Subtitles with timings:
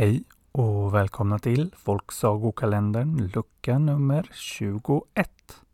[0.00, 5.64] Hej och välkomna till Folksagokalendern lucka nummer 21.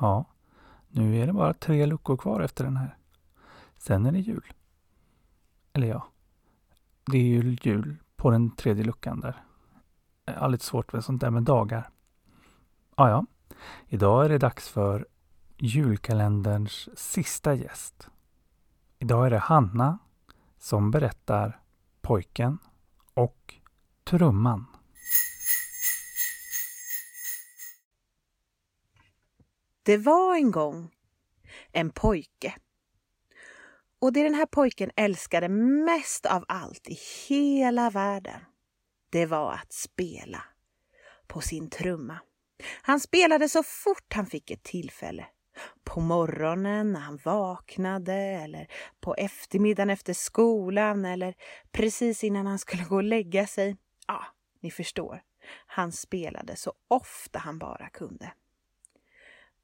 [0.00, 0.24] Ja,
[0.88, 2.96] nu är det bara tre luckor kvar efter den här.
[3.78, 4.52] Sen är det jul.
[5.72, 6.06] Eller ja,
[7.06, 9.44] det är ju jul på den tredje luckan där.
[10.24, 11.90] Jag har lite svårt med sånt där med dagar.
[12.96, 13.26] Ja, ja.
[13.86, 15.06] Idag är det dags för
[15.56, 18.08] julkalenderns sista gäst.
[18.98, 19.98] Idag är det Hanna
[20.58, 21.60] som berättar
[22.00, 22.58] Pojken
[23.16, 23.54] och
[24.04, 24.66] Trumman.
[29.82, 30.90] Det var en gång
[31.72, 32.54] en pojke.
[33.98, 36.98] Och det den här pojken älskade mest av allt i
[37.28, 38.40] hela världen,
[39.10, 40.44] det var att spela
[41.26, 42.18] på sin trumma.
[42.82, 45.26] Han spelade så fort han fick ett tillfälle.
[45.96, 48.68] På morgonen när han vaknade eller
[49.00, 51.34] på eftermiddagen efter skolan eller
[51.72, 53.76] precis innan han skulle gå och lägga sig.
[54.06, 54.24] Ja,
[54.60, 55.22] ni förstår.
[55.66, 58.32] Han spelade så ofta han bara kunde.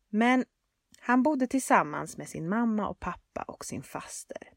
[0.09, 0.45] Men
[1.01, 4.53] han bodde tillsammans med sin mamma och pappa och sin faster.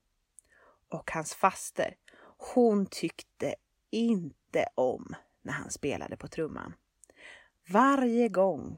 [0.89, 1.95] Och hans faster,
[2.37, 3.55] hon tyckte
[3.91, 6.73] inte om när han spelade på trumman.
[7.69, 8.77] Varje gång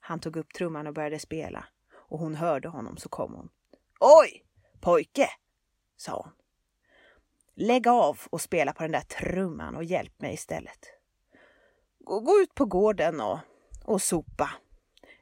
[0.00, 1.64] han tog upp trumman och började spela
[2.08, 3.48] och hon hörde honom så kom hon.
[4.00, 4.44] Oj,
[4.80, 5.28] pojke,
[5.96, 6.32] sa hon.
[7.54, 10.86] Lägg av och spela på den där trumman och hjälp mig istället.
[11.98, 13.38] Gå, gå ut på gården och,
[13.84, 14.50] och sopa.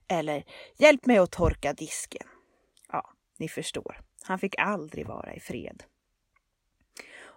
[0.08, 0.44] Eller
[0.76, 2.26] hjälp mig att torka disken.
[2.88, 4.00] Ja, ni förstår.
[4.22, 5.84] Han fick aldrig vara i fred.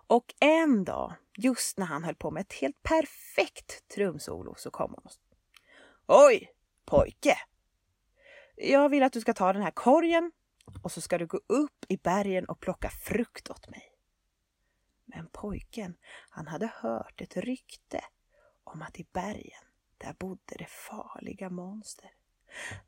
[0.08, 4.96] Och en dag, just när han höll på med ett helt perfekt trumsolo, så kom
[4.98, 5.12] hon.
[6.08, 6.52] Oj,
[6.86, 7.38] pojke!
[8.68, 10.32] Jag vill att du ska ta den här korgen
[10.82, 13.92] och så ska du gå upp i bergen och plocka frukt åt mig.
[15.06, 15.98] Men pojken,
[16.30, 18.02] han hade hört ett rykte
[18.64, 19.64] om att i bergen,
[19.98, 22.12] där bodde det farliga monster.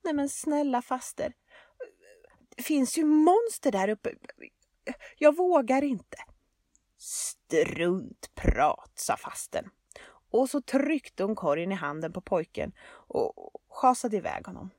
[0.02, 1.34] Nej men snälla faster,
[2.56, 4.14] det finns ju monster där uppe.
[5.18, 6.18] Jag vågar inte.
[6.98, 9.70] Struntprat, sa fasten.
[10.30, 14.70] Och så tryckte hon korgen i handen på pojken och schasade iväg honom.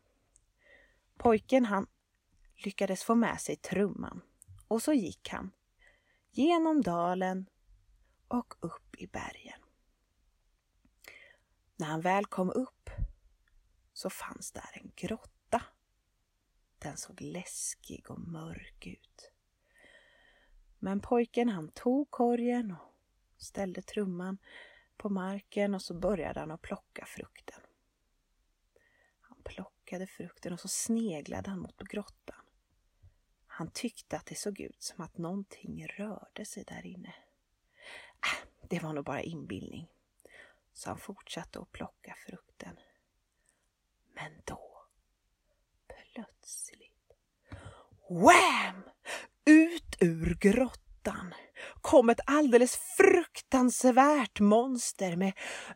[1.19, 1.87] Pojken han
[2.65, 4.23] lyckades få med sig trumman
[4.69, 5.51] och så gick han
[6.31, 7.49] genom dalen
[8.29, 9.61] och upp i bergen.
[11.77, 12.91] När han väl kom upp
[13.93, 15.63] så fanns där en grotta.
[16.79, 19.33] Den såg läskig och mörk ut.
[20.79, 24.39] Men pojken han tog korgen och ställde trumman
[24.97, 27.61] på marken och så började han att plocka frukten.
[29.49, 32.45] Plockade frukten och så sneglade han mot grottan.
[33.47, 37.15] Han tyckte att det såg ut som att någonting rörde sig där inne.
[38.25, 39.89] Äh, det var nog bara inbildning.
[40.73, 42.77] Så han fortsatte att plocka frukten.
[44.15, 44.87] Men då,
[45.87, 47.13] plötsligt,
[48.09, 48.83] wham!
[49.45, 51.35] Ut ur grottan
[51.81, 53.18] kom ett alldeles fruktansvärt
[53.49, 55.33] fruktansvärt monster med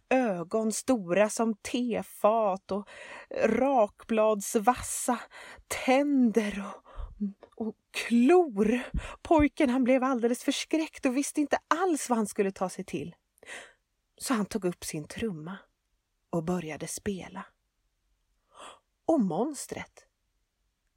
[0.09, 2.88] ögon stora som tefat och
[3.44, 5.19] rakbladsvassa
[5.69, 8.81] tänder och, och klor.
[9.22, 13.15] Pojken han blev alldeles förskräckt och visste inte alls vad han skulle ta sig till.
[14.19, 15.59] Så han tog upp sin trumma
[16.31, 17.47] och började spela.
[19.05, 20.06] Och monstret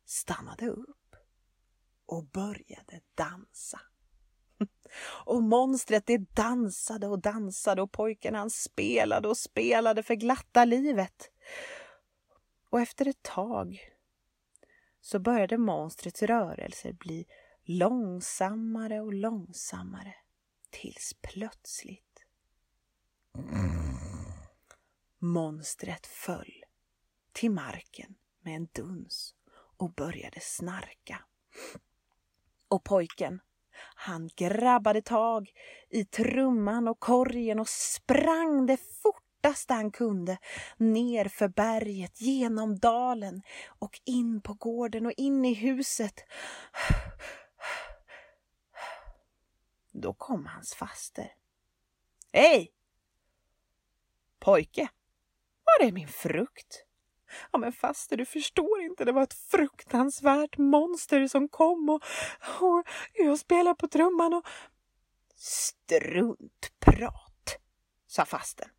[0.05, 1.15] stannade upp
[2.05, 3.79] och började dansa.
[5.01, 11.31] Och monstret det dansade och dansade och pojken han spelade och spelade för glatta livet.
[12.69, 13.91] Och efter ett tag
[15.01, 17.25] så började monstrets rörelser bli
[17.63, 20.15] långsammare och långsammare
[20.69, 22.25] tills plötsligt
[25.19, 26.63] monstret föll
[27.31, 29.35] till marken med en duns
[29.77, 31.25] och började snarka.
[32.67, 33.39] Och pojken
[33.95, 35.51] han grabbade tag
[35.89, 40.37] i trumman och korgen och sprang det fortaste han kunde
[40.77, 43.41] ner för berget, genom dalen
[43.79, 46.13] och in på gården och in i huset.
[49.91, 51.31] Då kom hans faster.
[52.31, 52.71] Hej!
[54.39, 54.87] Pojke,
[55.63, 56.84] var är min frukt?
[57.51, 59.05] Ja men faster, du förstår inte.
[59.05, 62.03] Det var ett fruktansvärt monster som kom och,
[62.61, 62.83] och
[63.13, 64.47] jag spelade på trumman och...
[65.37, 67.21] Struntprat,
[68.07, 68.69] sa fasten.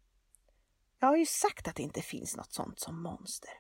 [0.99, 3.51] Jag har ju sagt att det inte finns något sånt som monster.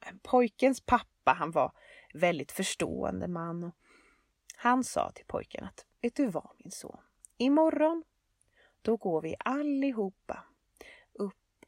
[0.00, 1.72] Men pojkens pappa, han var
[2.14, 3.64] väldigt förstående man.
[3.64, 3.74] Och
[4.56, 7.00] han sa till pojken att, vet du vad min son?
[7.36, 8.04] Imorgon,
[8.82, 10.44] då går vi allihopa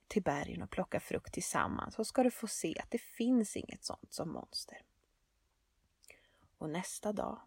[0.09, 3.85] till bergen och plocka frukt tillsammans så ska du få se att det finns inget
[3.85, 4.83] sånt som monster.
[6.59, 7.41] Och nästa dag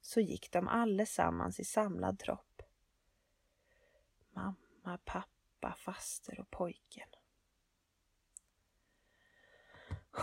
[0.00, 2.62] så gick de allesammans i samlad tropp.
[4.30, 7.08] Mamma, pappa, faster och pojken.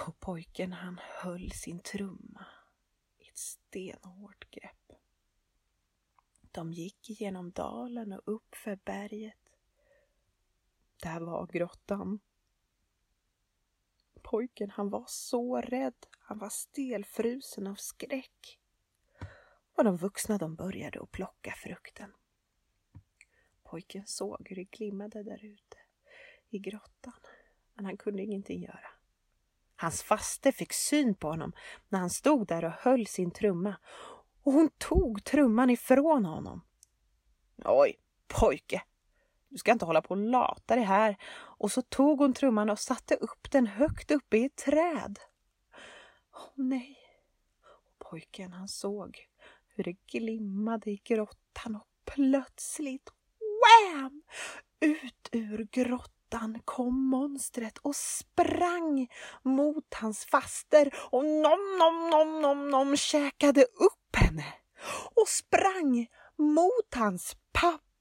[0.07, 2.46] Och pojken han höll sin trumma
[3.18, 4.92] i ett stenhårt grepp.
[6.51, 9.43] De gick genom dalen och upp för berget.
[11.01, 12.19] Där var grottan.
[14.22, 18.60] Pojken han var så rädd, han var stelfrusen av skräck.
[19.75, 22.13] Och de vuxna de började att plocka frukten.
[23.63, 25.78] Pojken såg hur det glimmade där ute
[26.50, 27.19] i grottan,
[27.74, 28.88] men han kunde ingenting göra.
[29.75, 31.54] Hans faste fick syn på honom
[31.89, 33.75] när han stod där och höll sin trumma
[34.44, 36.62] och hon tog trumman ifrån honom.
[37.66, 38.84] Oj, pojke,
[39.54, 41.18] du ska inte hålla på och lata dig här.
[41.36, 45.20] Och så tog hon trumman och satte upp den högt uppe i ett träd.
[46.36, 46.98] Åh nej!
[48.00, 49.28] Pojken han såg
[49.68, 53.10] hur det glimmade i grottan och plötsligt,
[53.40, 54.24] wham!
[54.80, 59.08] Ut ur grottan kom monstret och sprang
[59.44, 64.46] mot hans faster och nom, nom, nom, nom, nom käkade upp henne
[65.16, 66.08] och sprang
[66.38, 67.93] mot hans pappa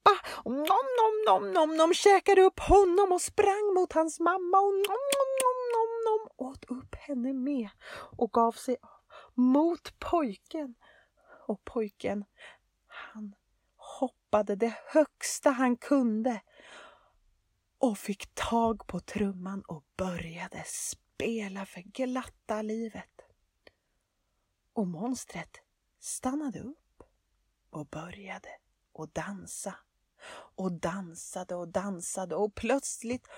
[0.44, 4.72] och nom, nom, nom, nom, nom käkade upp honom och sprang mot hans mamma och
[4.72, 7.68] nom, nom, nom, nom, nom åt upp henne med
[8.16, 8.76] och gav sig
[9.34, 10.74] mot pojken.
[11.46, 12.24] Och pojken,
[12.86, 13.34] han
[13.76, 16.40] hoppade det högsta han kunde
[17.78, 23.20] och fick tag på trumman och började spela för glatta livet.
[24.72, 25.56] Och monstret
[26.00, 27.02] stannade upp
[27.70, 28.48] och började
[28.98, 29.74] att dansa
[30.54, 33.28] och dansade och dansade och plötsligt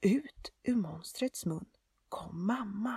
[0.00, 1.66] ut ur monstrets mun
[2.08, 2.96] kom mamma.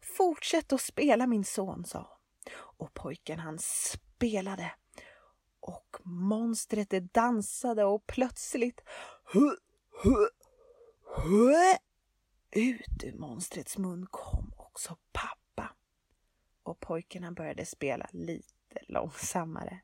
[0.00, 2.18] Fortsätt att spela min son, sa hon.
[2.56, 4.74] Och pojken han spelade
[5.60, 8.80] och monstret det dansade och plötsligt
[12.50, 15.74] ut ur monstrets mun kom också pappa.
[16.62, 19.80] Och pojken han började spela lite Lite långsammare.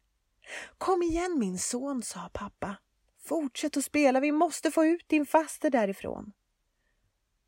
[0.79, 2.77] Kom igen min son, sa pappa.
[3.19, 6.33] Fortsätt att spela, vi måste få ut din faster därifrån.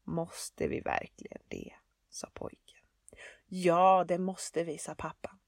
[0.04, 1.72] Måste vi verkligen det?
[2.10, 2.78] sa pojken.
[3.46, 5.38] Ja, det måste vi, sa pappa.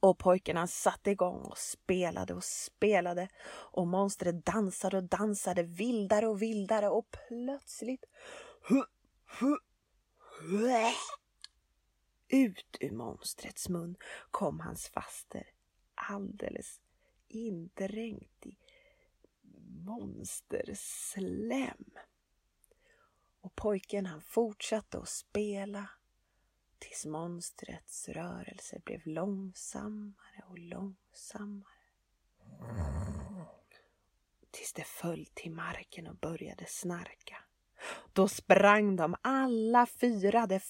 [0.00, 6.42] Och pojkarna satte igång och spelade och spelade och monstret dansade och dansade vildare och
[6.42, 8.04] vildare och plötsligt
[12.28, 13.96] ut ur monstrets mun
[14.30, 15.50] kom hans faster
[15.94, 16.80] alldeles
[17.28, 18.58] indränkt i
[19.84, 21.84] monsterslem.
[23.40, 25.88] Och pojken han fortsatte att spela
[26.78, 31.72] tills monstrets rörelse blev långsammare och långsammare.
[34.50, 37.36] Tills det föll till marken och började snarka.
[38.12, 40.60] Då sprang de alla fyra det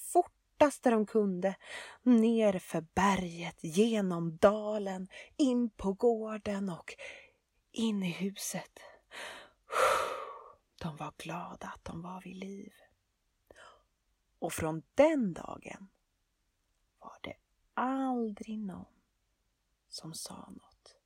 [0.58, 1.56] fortaste de kunde
[2.02, 6.94] ner för berget, genom dalen, in på gården och
[7.72, 8.80] in i huset.
[10.80, 12.72] De var glada att de var vid liv.
[14.38, 15.88] Och från den dagen
[16.98, 17.36] var det
[17.74, 18.86] aldrig någon
[19.88, 20.96] som sa något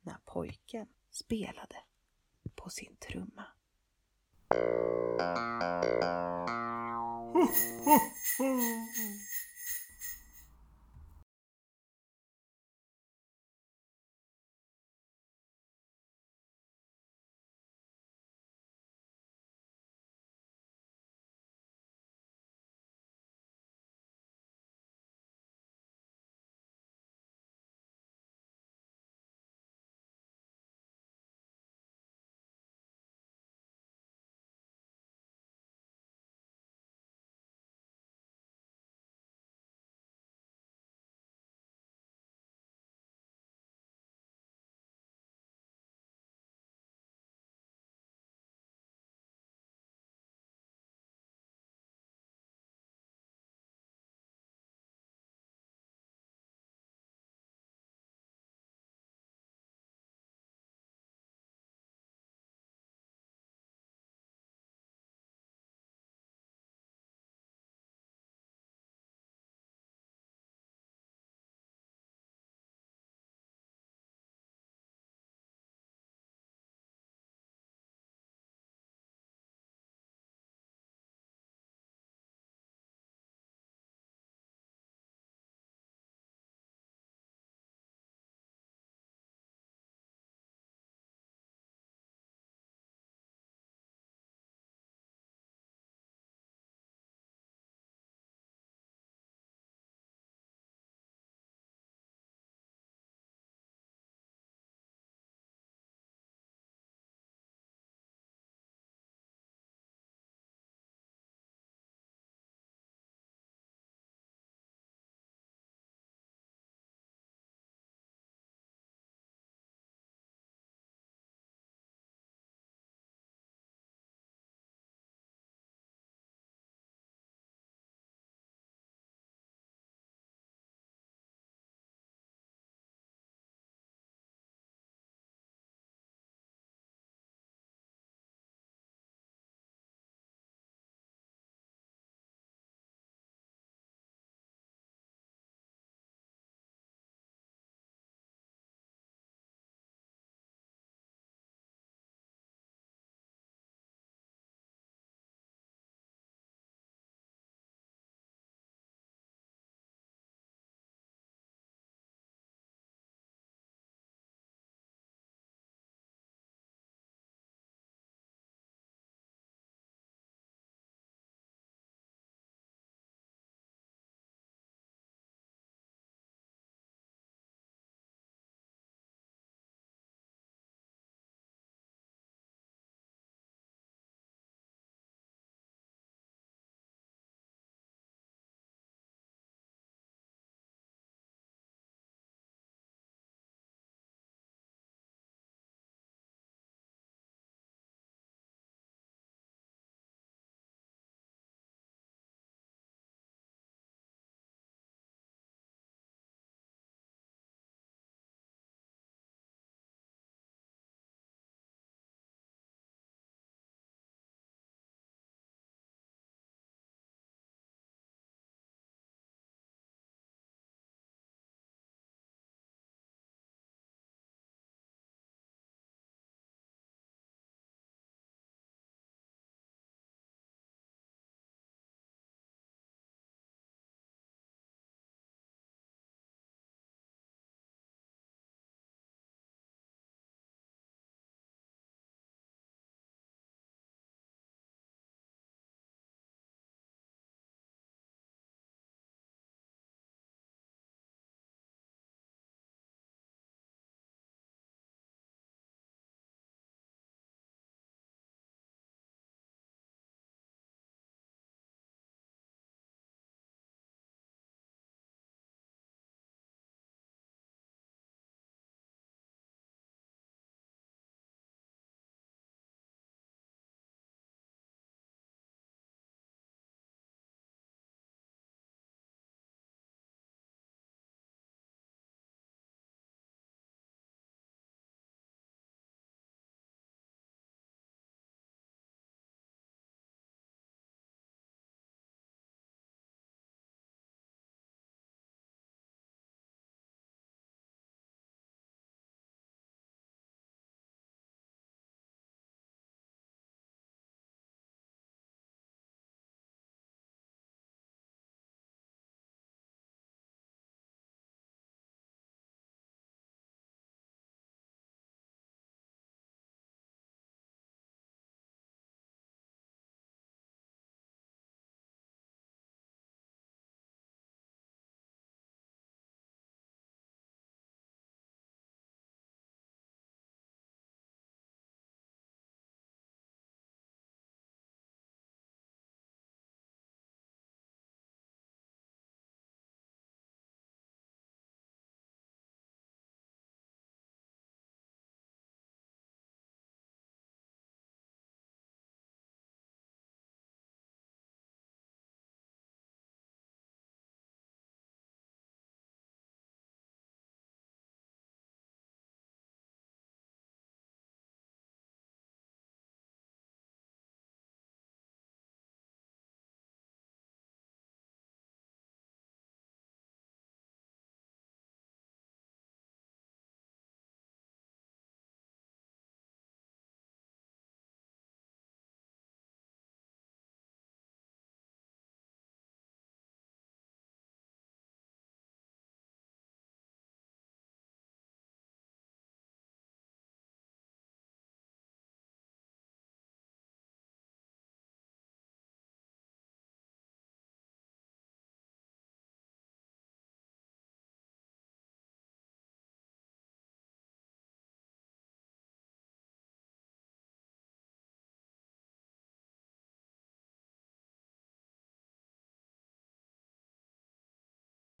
[0.00, 1.76] när pojken spelade
[2.54, 3.44] på sin trumma.
[8.40, 9.33] うん。